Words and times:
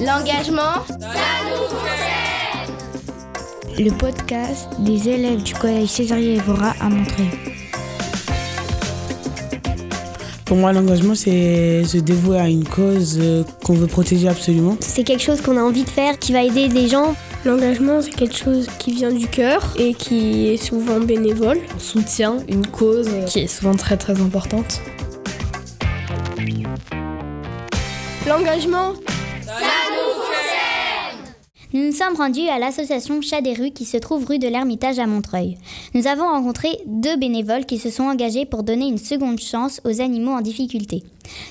L'engagement, 0.00 0.84
ça 1.00 1.06
nous 3.76 3.84
Le 3.84 3.90
podcast 3.90 4.68
des 4.78 5.08
élèves 5.08 5.42
du 5.42 5.54
collège 5.54 5.88
Césarier 5.88 6.36
Evora 6.36 6.74
à 6.80 6.88
Montreuil. 6.88 7.30
Pour 10.44 10.56
moi, 10.56 10.72
l'engagement, 10.72 11.14
c'est 11.14 11.84
se 11.84 11.98
dévouer 11.98 12.38
à 12.38 12.48
une 12.48 12.66
cause 12.66 13.18
euh, 13.20 13.44
qu'on 13.64 13.74
veut 13.74 13.86
protéger 13.86 14.28
absolument. 14.28 14.78
C'est 14.80 15.04
quelque 15.04 15.22
chose 15.22 15.42
qu'on 15.42 15.58
a 15.58 15.62
envie 15.62 15.84
de 15.84 15.90
faire, 15.90 16.18
qui 16.18 16.32
va 16.32 16.42
aider 16.42 16.68
des 16.68 16.88
gens. 16.88 17.14
L'engagement, 17.44 18.00
c'est 18.00 18.14
quelque 18.14 18.34
chose 18.34 18.66
qui 18.78 18.92
vient 18.92 19.12
du 19.12 19.26
cœur 19.26 19.74
et 19.78 19.92
qui 19.92 20.48
est 20.48 20.56
souvent 20.56 21.00
bénévole. 21.00 21.58
On 21.76 21.78
soutient 21.78 22.38
une 22.48 22.66
cause 22.66 23.10
qui 23.26 23.40
est 23.40 23.46
souvent 23.46 23.74
très 23.74 23.98
très 23.98 24.20
importante. 24.22 24.80
L'engagement, 28.26 28.94
nous 29.48 30.18
nous 31.72 31.92
sommes 31.92 32.16
rendus 32.16 32.48
à 32.48 32.58
l'association 32.58 33.20
Chat 33.20 33.42
des 33.42 33.52
rues 33.52 33.72
qui 33.72 33.84
se 33.84 33.98
trouve 33.98 34.24
rue 34.24 34.38
de 34.38 34.48
l'Ermitage 34.48 34.98
à 34.98 35.06
Montreuil. 35.06 35.58
Nous 35.94 36.06
avons 36.06 36.26
rencontré 36.26 36.68
deux 36.86 37.16
bénévoles 37.16 37.66
qui 37.66 37.78
se 37.78 37.90
sont 37.90 38.04
engagés 38.04 38.46
pour 38.46 38.62
donner 38.62 38.86
une 38.86 38.98
seconde 38.98 39.38
chance 39.38 39.80
aux 39.84 40.00
animaux 40.00 40.32
en 40.32 40.40
difficulté. 40.40 41.02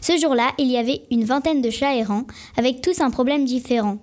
Ce 0.00 0.18
jour-là, 0.18 0.52
il 0.58 0.70
y 0.70 0.78
avait 0.78 1.02
une 1.10 1.24
vingtaine 1.24 1.60
de 1.60 1.70
chats 1.70 1.94
errants 1.94 2.24
avec 2.56 2.80
tous 2.80 3.00
un 3.00 3.10
problème 3.10 3.44
différent. 3.44 3.98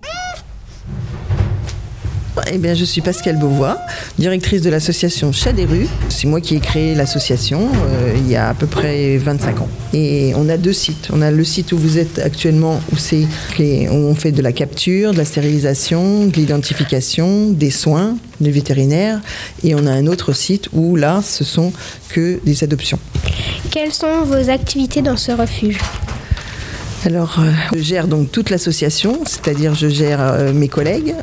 Eh 2.52 2.58
bien, 2.58 2.74
je 2.74 2.84
suis 2.84 3.00
Pascal 3.00 3.38
Beauvois, 3.38 3.78
directrice 4.18 4.60
de 4.60 4.70
l'association 4.70 5.32
Chat 5.32 5.52
des 5.52 5.64
rues. 5.64 5.86
C'est 6.08 6.26
moi 6.26 6.40
qui 6.40 6.56
ai 6.56 6.60
créé 6.60 6.94
l'association 6.94 7.68
euh, 7.72 8.14
il 8.16 8.28
y 8.28 8.36
a 8.36 8.48
à 8.48 8.54
peu 8.54 8.66
près 8.66 9.16
25 9.18 9.60
ans. 9.60 9.68
Et 9.92 10.32
on 10.36 10.48
a 10.48 10.56
deux 10.56 10.72
sites. 10.72 11.08
On 11.12 11.22
a 11.22 11.30
le 11.30 11.44
site 11.44 11.72
où 11.72 11.78
vous 11.78 11.98
êtes 11.98 12.18
actuellement, 12.18 12.80
où, 12.92 12.96
où 12.96 13.94
on 13.94 14.14
fait 14.14 14.32
de 14.32 14.42
la 14.42 14.52
capture, 14.52 15.12
de 15.12 15.18
la 15.18 15.24
stérilisation, 15.24 16.26
de 16.26 16.32
l'identification, 16.32 17.50
des 17.50 17.70
soins, 17.70 18.16
des 18.40 18.50
vétérinaires. 18.50 19.20
Et 19.62 19.74
on 19.74 19.86
a 19.86 19.92
un 19.92 20.06
autre 20.06 20.32
site 20.32 20.68
où 20.72 20.96
là, 20.96 21.22
ce 21.22 21.44
sont 21.44 21.72
que 22.08 22.40
des 22.44 22.64
adoptions. 22.64 22.98
Quelles 23.70 23.92
sont 23.92 24.22
vos 24.24 24.50
activités 24.50 25.02
dans 25.02 25.16
ce 25.16 25.32
refuge? 25.32 25.78
Alors, 27.06 27.36
euh, 27.38 27.52
je 27.74 27.82
gère 27.82 28.08
donc 28.08 28.32
toute 28.32 28.48
l'association, 28.48 29.20
c'est-à-dire 29.26 29.74
je 29.74 29.88
gère 29.88 30.20
euh, 30.22 30.54
mes 30.54 30.68
collègues. 30.68 31.14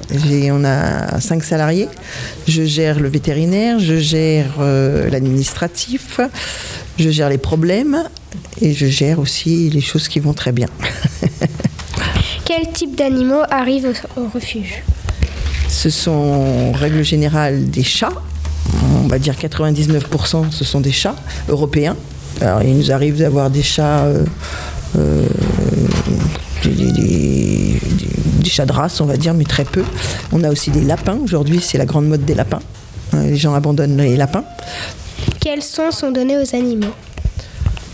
on 0.52 0.64
a 0.64 1.20
cinq 1.20 1.44
salariés. 1.44 1.88
Je 2.48 2.64
gère 2.64 3.00
le 3.00 3.10
vétérinaire, 3.10 3.80
je 3.80 3.98
gère 3.98 4.58
euh, 4.60 5.10
l'administratif, 5.10 6.20
je 7.00 7.10
gère 7.10 7.30
les 7.30 7.40
problèmes 7.40 8.04
et 8.62 8.74
je 8.74 8.86
gère 8.86 9.18
aussi 9.20 9.72
les 9.72 9.82
choses 9.82 10.08
qui 10.08 10.20
vont 10.20 10.34
très 10.34 10.52
bien. 10.52 10.68
Quel 12.46 12.72
type 12.72 12.96
d'animaux 12.96 13.42
arrivent 13.50 13.92
au, 14.18 14.28
refuge? 14.32 14.84
Ce 15.68 15.90
sont 15.90 16.12
en 16.12 16.72
règle 16.74 17.04
générale 17.04 17.70
des 17.72 17.84
chats. 17.84 18.14
On 19.04 19.08
va 19.08 19.18
dire 19.18 19.34
99% 19.34 20.52
ce 20.52 20.64
sont 20.64 20.80
des 20.80 20.92
chats 20.92 21.16
européens. 21.50 21.96
Alors, 22.40 22.62
il 22.64 22.78
nous 22.78 22.92
arrive 22.92 23.18
d'avoir 23.18 23.50
des 23.50 23.64
chats 23.64 24.06
euh, 24.06 24.24
des, 26.64 27.80
chats 28.44 28.66
de 28.66 28.72
race, 28.72 29.00
on 29.02 29.06
va 29.06 29.18
dire, 29.18 29.34
mais 29.34 29.46
très 29.46 29.66
peu. 29.66 29.84
On 30.32 30.44
a 30.44 30.50
aussi 30.50 30.72
des 30.72 30.82
lapins. 30.82 31.18
Aujourd'hui, 31.24 31.62
c'est 31.62 31.78
la 31.78 31.86
grande 31.86 32.08
mode 32.08 32.26
des 32.26 32.36
lapins. 32.36 32.62
Euh, 33.14 33.30
les 33.30 33.38
gens 33.38 33.54
abandonnent 33.54 33.98
les 33.98 34.18
lapins. 34.18 34.44
Quels 35.40 35.64
soins 35.64 35.92
sont 35.92 36.12
donnés 36.12 36.38
aux 36.38 36.56
animaux? 36.56 36.94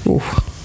Oh 0.06 0.22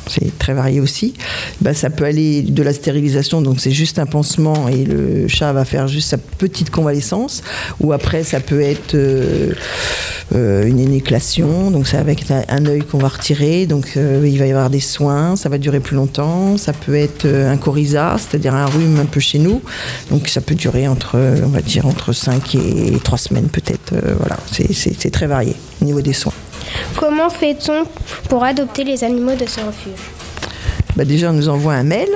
c'est 0.09 0.37
très 0.39 0.55
varié 0.55 0.81
aussi. 0.81 1.15
Bah, 1.61 1.75
ça 1.75 1.91
peut 1.91 2.05
aller 2.05 2.43
de 2.43 2.63
la 2.63 2.73
stérilisation, 2.73 3.43
donc 3.43 3.61
c'est 3.61 3.71
juste 3.71 3.99
un 3.99 4.07
pansement 4.07 4.69
et 4.69 4.85
le 4.85 5.29
chat 5.29 5.53
va 5.53 5.65
faire 5.65 5.89
juste 5.89 6.11
sa 6.11 6.19
petite 6.19 6.71
convalescence. 6.71 7.43
Ou 7.81 7.93
après, 7.93 8.25
ça 8.25 8.41
peut 8.41 8.61
être 8.61 8.95
euh, 8.95 9.53
euh, 10.35 10.67
une 10.67 10.81
énéclation, 10.81 11.71
donc 11.71 11.87
c'est 11.87 11.97
avec 11.97 12.25
un, 12.31 12.67
œil 12.67 12.83
qu'on 12.83 12.99
va 12.99 13.09
retirer, 13.09 13.67
donc 13.67 13.93
euh, 13.97 14.23
il 14.25 14.39
va 14.39 14.47
y 14.47 14.51
avoir 14.51 14.71
des 14.71 14.81
soins, 14.81 15.37
ça 15.37 15.49
va 15.49 15.59
durer 15.59 15.81
plus 15.81 15.97
longtemps. 15.97 16.57
Ça 16.57 16.73
peut 16.73 16.95
être 16.95 17.27
un 17.27 17.57
coryza, 17.57 18.17
c'est-à-dire 18.19 18.55
un 18.55 18.67
rhume 18.67 18.99
un 19.01 19.07
peu 19.07 19.21
chez 19.21 19.39
nous, 19.39 19.63
donc 20.11 20.29
ça 20.29 20.41
peut 20.41 20.55
durer 20.55 20.89
entre, 20.89 21.19
on 21.45 21.49
va 21.49 21.61
dire, 21.61 21.87
entre 21.87 22.13
5 22.13 22.55
et 22.55 22.99
3 23.03 23.19
semaines 23.19 23.49
peut-être. 23.49 23.95
voilà, 24.19 24.39
c'est 24.51 25.11
très 25.11 25.27
varié 25.27 25.55
au 25.81 25.85
niveau 25.85 26.01
des 26.01 26.13
soins. 26.13 26.33
Comment 26.97 27.31
fait-on 27.31 27.85
pour 28.29 28.45
adopter 28.45 28.85
les 28.85 29.05
animaux 29.05 29.35
de 29.35 29.47
ce 29.47 29.61
refuge 29.61 30.11
bah 30.97 31.05
Déjà, 31.05 31.31
on 31.31 31.35
nous 31.35 31.49
envoie 31.49 31.75
un 31.75 31.85
mail. 31.85 32.09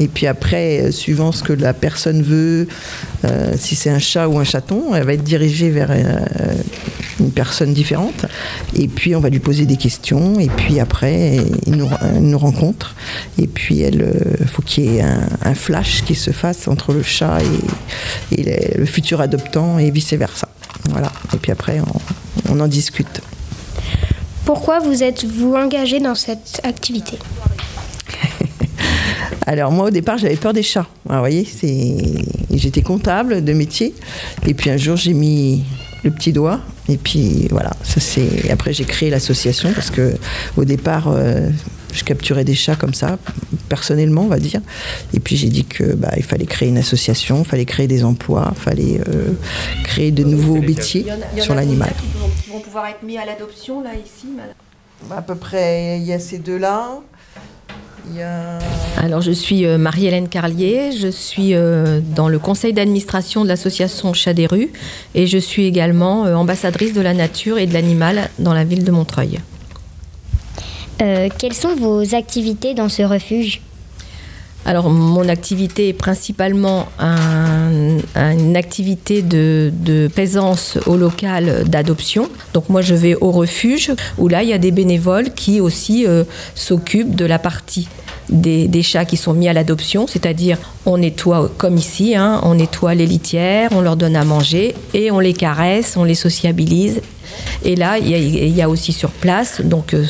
Et 0.00 0.08
puis 0.08 0.26
après, 0.26 0.80
euh, 0.80 0.90
suivant 0.90 1.30
ce 1.30 1.42
que 1.42 1.52
la 1.52 1.74
personne 1.74 2.22
veut, 2.22 2.68
euh, 3.24 3.52
si 3.56 3.76
c'est 3.76 3.90
un 3.90 3.98
chat 3.98 4.28
ou 4.28 4.38
un 4.38 4.44
chaton, 4.44 4.94
elle 4.94 5.04
va 5.04 5.12
être 5.12 5.22
dirigée 5.22 5.68
vers 5.68 5.90
euh, 5.90 6.54
une 7.20 7.30
personne 7.30 7.74
différente. 7.74 8.24
Et 8.74 8.88
puis 8.88 9.14
on 9.14 9.20
va 9.20 9.28
lui 9.28 9.40
poser 9.40 9.66
des 9.66 9.76
questions. 9.76 10.40
Et 10.40 10.48
puis 10.48 10.80
après, 10.80 11.36
il 11.66 11.76
nous, 11.76 12.38
rencontre. 12.38 12.94
Et 13.38 13.46
puis 13.46 13.80
il 13.80 14.46
faut 14.46 14.62
qu'il 14.62 14.84
y 14.84 14.96
ait 14.96 15.02
un, 15.02 15.54
flash 15.54 16.02
qui 16.04 16.14
se 16.14 16.30
fasse 16.30 16.66
entre 16.66 16.94
le 16.94 17.02
chat 17.02 17.38
et, 18.30 18.78
le 18.78 18.86
futur 18.86 19.20
adoptant 19.20 19.78
et 19.78 19.90
vice-versa. 19.90 20.48
Voilà. 20.88 21.12
Et 21.34 21.36
puis 21.36 21.52
après, 21.52 21.80
on 22.48 22.58
en 22.58 22.68
discute. 22.68 23.20
Pourquoi 24.52 24.80
vous 24.80 25.04
êtes-vous 25.04 25.54
engagé 25.54 26.00
dans 26.00 26.16
cette 26.16 26.60
activité 26.64 27.16
Alors 29.46 29.70
moi 29.70 29.86
au 29.86 29.90
départ 29.90 30.18
j'avais 30.18 30.34
peur 30.34 30.52
des 30.52 30.64
chats. 30.64 30.88
vous 31.04 31.16
voyez, 31.20 31.46
j'étais 32.52 32.82
comptable 32.82 33.44
de 33.44 33.52
métier 33.52 33.94
et 34.48 34.54
puis 34.54 34.68
un 34.70 34.76
jour 34.76 34.96
j'ai 34.96 35.12
mis 35.12 35.62
le 36.02 36.10
petit 36.10 36.32
doigt 36.32 36.58
et 36.88 36.96
puis 36.96 37.46
voilà, 37.52 37.70
ça 37.84 38.00
c'est 38.00 38.50
après 38.50 38.72
j'ai 38.72 38.82
créé 38.82 39.08
l'association 39.08 39.70
parce 39.72 39.92
que 39.92 40.16
au 40.56 40.64
départ 40.64 41.06
euh, 41.06 41.48
je 41.92 42.04
capturais 42.04 42.44
des 42.44 42.54
chats 42.54 42.76
comme 42.76 42.94
ça, 42.94 43.18
personnellement, 43.68 44.22
on 44.22 44.28
va 44.28 44.38
dire. 44.38 44.60
Et 45.14 45.20
puis 45.20 45.36
j'ai 45.36 45.48
dit 45.48 45.64
que 45.64 45.94
bah, 45.94 46.12
il 46.16 46.22
fallait 46.22 46.46
créer 46.46 46.68
une 46.68 46.78
association, 46.78 47.40
il 47.40 47.44
fallait 47.44 47.64
créer 47.64 47.86
des 47.86 48.04
emplois, 48.04 48.52
il 48.54 48.60
fallait 48.60 49.00
euh, 49.08 49.32
créer 49.84 50.10
de 50.10 50.24
nouveaux 50.24 50.60
métiers 50.60 51.06
sur 51.38 51.54
l'animal. 51.54 51.92
Qui 52.42 52.50
vont 52.50 52.60
pouvoir 52.60 52.86
être 52.86 53.02
mis 53.02 53.18
à 53.18 53.24
l'adoption 53.24 53.82
là 53.82 53.90
ici. 53.94 54.28
À 55.10 55.22
peu 55.22 55.34
près, 55.34 55.98
il 55.98 56.04
y 56.04 56.12
a 56.12 56.18
ces 56.18 56.38
deux-là. 56.38 57.00
Alors 58.96 59.20
je 59.20 59.30
suis 59.30 59.66
euh, 59.66 59.78
Marie-Hélène 59.78 60.28
Carlier, 60.28 60.90
je 60.90 61.08
suis 61.08 61.54
euh, 61.54 62.00
dans 62.16 62.28
le 62.28 62.38
conseil 62.38 62.72
d'administration 62.72 63.44
de 63.44 63.48
l'association 63.48 64.12
Chat 64.14 64.32
des 64.32 64.46
rues 64.46 64.72
et 65.14 65.26
je 65.26 65.38
suis 65.38 65.66
également 65.66 66.22
ambassadrice 66.22 66.92
de 66.92 67.00
la 67.00 67.14
nature 67.14 67.58
et 67.58 67.66
de 67.66 67.74
l'animal 67.74 68.30
dans 68.38 68.54
la 68.54 68.64
ville 68.64 68.84
de 68.84 68.90
Montreuil. 68.90 69.38
Euh, 71.00 71.28
quelles 71.38 71.54
sont 71.54 71.74
vos 71.74 72.14
activités 72.14 72.74
dans 72.74 72.88
ce 72.88 73.02
refuge 73.02 73.60
alors, 74.66 74.90
mon 74.90 75.26
activité 75.30 75.88
est 75.88 75.94
principalement 75.94 76.86
une 77.00 78.56
activité 78.56 79.22
de, 79.22 79.72
de, 79.72 80.10
au 80.86 80.96
local 80.98 81.64
d'adoption. 81.66 82.28
Donc, 82.52 82.68
moi, 82.68 82.82
je 82.82 82.94
vais 82.94 83.14
au 83.14 83.30
refuge 83.30 83.90
où 84.18 84.28
là, 84.28 84.42
il 84.42 84.50
y 84.50 84.52
a 84.52 84.58
des 84.58 84.70
bénévoles 84.70 85.32
qui 85.32 85.62
aussi 85.62 86.06
euh, 86.06 86.24
s'occupent 86.54 87.16
de 87.16 87.24
la 87.24 87.38
partie 87.38 87.88
des, 88.30 88.82
chats 88.82 89.04
qui 89.04 89.16
sont 89.16 89.34
mis 89.34 89.48
à 89.48 89.52
l'adoption, 89.52 90.06
c'est-à-dire 90.06 90.58
on 90.86 90.98
nettoie 90.98 91.50
comme 91.58 91.76
ici, 91.76 92.14
hein, 92.14 92.40
on 92.44 92.54
nettoie 92.54 92.94
les 92.94 93.06
litières, 93.06 93.70
on 93.72 93.80
leur 93.80 93.96
donne 93.96 94.16
à 94.16 94.24
manger 94.24 94.74
et 94.94 95.10
on 95.10 95.20
les 95.20 95.32
caresse, 95.32 95.96
on 95.96 96.04
les 96.04 96.14
sociabilise. 96.14 97.00
Et 97.64 97.76
là, 97.76 97.98
il 97.98 98.56
y, 98.56 98.62
a 98.62 98.68
aussi 98.68 98.92
sur 98.92 99.10
place, 99.10 99.60
donc 99.62 99.94
euh, 99.94 100.06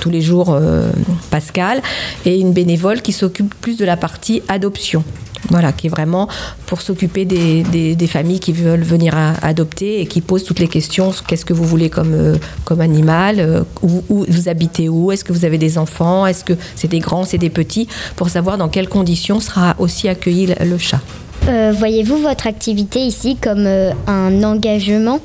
tous 0.00 0.10
les 0.10 0.20
jours, 0.20 0.50
euh, 0.50 0.90
Pascal 1.30 1.80
et 2.26 2.38
une 2.38 2.52
bénévole 2.52 3.00
qui 3.00 3.12
s'occupe 3.12 3.54
plus 3.60 3.76
de 3.76 3.84
la 3.84 3.96
partie 3.96 4.42
adoption. 4.48 5.04
Voilà, 5.50 5.72
qui 5.72 5.88
est 5.88 5.90
vraiment 5.90 6.26
pour 6.66 6.80
s'occuper 6.80 7.26
des, 7.26 8.06
familles 8.06 8.40
qui 8.40 8.52
veulent 8.52 8.82
venir 8.82 9.14
adopter 9.42 10.00
et 10.00 10.06
qui 10.06 10.22
posent 10.22 10.44
toutes 10.44 10.58
les 10.58 10.68
questions. 10.68 11.12
Qu'est-ce 11.26 11.44
que 11.44 11.52
vous 11.52 11.64
voulez 11.64 11.90
comme, 11.90 12.14
euh, 12.14 12.36
animal 12.80 13.64
où, 13.82 14.24
Vous 14.26 14.48
habitez 14.48 14.88
où 14.88 15.12
Est-ce 15.12 15.22
que 15.22 15.34
vous 15.34 15.44
avez 15.44 15.58
des 15.58 15.76
enfants 15.76 16.26
Est-ce 16.26 16.44
que 16.44 16.54
c'est 16.76 16.88
des 16.88 16.98
grands, 16.98 17.24
c'est 17.24 17.38
des 17.38 17.50
petits 17.50 17.88
Pour 18.16 18.30
savoir 18.30 18.56
dans 18.56 18.68
quelles 18.68 18.88
conditions 18.88 19.38
sera 19.40 19.74
aussi 19.78 20.08
accueilli 20.08 20.46
le, 20.46 20.78
chat. 20.78 21.00
Euh, 21.48 21.72
voyez-vous 21.76 22.16
votre 22.16 22.46
activité 22.46 23.00
ici 23.00 23.36
comme 23.36 23.66
un 23.66 24.42
engagement? 24.42 25.20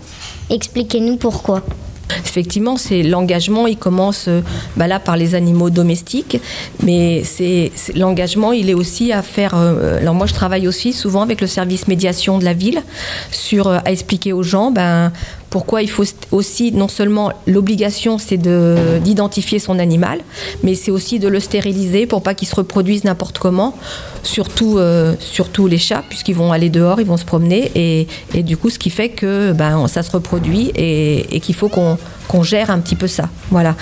Expliquez-nous 0.49 1.17
pourquoi. 1.17 1.63
Effectivement, 2.25 2.77
c'est 2.77 3.03
l'engagement, 3.03 3.67
il 3.67 3.77
commence 3.77 4.27
euh, 4.27 4.41
bah 4.75 4.87
là 4.87 4.99
par 4.99 5.15
les 5.15 5.35
animaux 5.35 5.69
domestiques, 5.69 6.39
mais 6.83 7.23
c'est 7.23 7.71
l'engagement, 7.95 8.51
il 8.51 8.69
est 8.69 8.73
aussi 8.73 9.11
à 9.11 9.21
faire. 9.21 9.53
Euh, 9.55 9.99
alors 9.99 10.15
moi, 10.15 10.25
je 10.25 10.33
travaille 10.33 10.67
aussi 10.67 10.91
souvent 10.91 11.21
avec 11.21 11.39
le 11.39 11.47
service 11.47 11.87
médiation 11.87 12.39
de 12.39 12.45
la 12.45 12.53
ville 12.53 12.81
sur 13.31 13.67
euh, 13.67 13.77
à 13.85 13.91
expliquer 13.91 14.33
aux 14.33 14.43
gens, 14.43 14.71
ben 14.71 15.11
Pourquoi 15.49 15.81
il 15.81 15.89
faut 15.89 16.03
aussi, 16.31 16.71
non 16.71 16.87
seulement 16.87 17.33
l'obligation, 17.47 18.19
c'est 18.19 18.37
d'identifier 19.01 19.57
son 19.57 19.79
animal, 19.79 20.19
mais 20.61 20.75
c'est 20.75 20.91
aussi 20.91 21.17
de 21.17 21.27
le 21.27 21.39
stériliser 21.39 22.05
pour 22.05 22.21
pas 22.21 22.35
qu'il 22.35 22.47
se 22.47 22.55
reproduise 22.55 23.03
n'importe 23.03 23.39
comment, 23.39 23.75
surtout, 24.21 24.77
euh, 24.77 25.15
surtout 25.19 25.65
les 25.65 25.79
chats, 25.79 26.03
puisqu'ils 26.07 26.35
vont 26.35 26.51
aller 26.51 26.69
dehors, 26.69 27.01
ils 27.01 27.07
vont 27.07 27.17
se 27.17 27.25
promener, 27.25 27.71
et, 27.73 28.07
et 28.35 28.43
du 28.43 28.57
coup, 28.57 28.69
ce 28.69 28.77
qui 28.77 28.91
fait 28.91 29.09
que 29.09 29.51
ben, 29.53 29.87
ça 29.87 30.03
se 30.03 30.11
reproduit 30.11 30.71
et, 30.75 31.35
et 31.35 31.39
qu'il 31.39 31.55
faut 31.55 31.69
qu'on 31.69 32.43
gère 32.43 32.69
un 32.69 32.79
petit 32.79 32.95
peu 32.95 33.07
ça. 33.07 33.29
Voilà. 33.49 33.75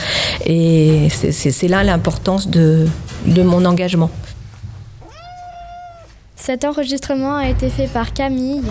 Et 0.45 1.09
c'est 1.09 1.67
là 1.67 1.83
l'importance 1.83 2.47
de, 2.47 2.87
de 3.25 3.43
mon 3.43 3.65
engagement. 3.65 4.09
Cet 6.37 6.63
enregistrement 6.63 7.35
a 7.35 7.49
été 7.49 7.69
fait 7.69 7.87
par 7.87 8.13
Camille, 8.13 8.61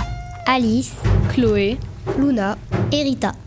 Alice, 0.47 0.95
Chloé, 1.35 1.77
Luna 2.19 2.57
et. 2.93 3.46